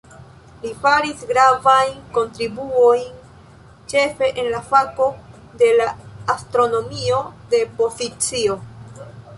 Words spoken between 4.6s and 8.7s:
fako de la astronomio de pozicio.